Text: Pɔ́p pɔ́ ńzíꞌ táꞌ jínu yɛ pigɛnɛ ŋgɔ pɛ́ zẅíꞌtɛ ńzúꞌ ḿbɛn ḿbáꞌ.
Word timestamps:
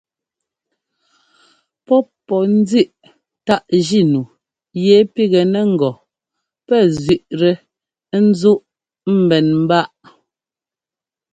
Pɔ́p 1.85 2.05
pɔ́ 2.27 2.41
ńzíꞌ 2.59 2.93
táꞌ 3.45 3.67
jínu 3.87 4.21
yɛ 4.85 4.95
pigɛnɛ 5.13 5.61
ŋgɔ 5.73 5.91
pɛ́ 6.67 6.81
zẅíꞌtɛ 7.01 7.49
ńzúꞌ 8.29 8.61
ḿbɛn 9.19 9.47
ḿbáꞌ. 9.65 9.97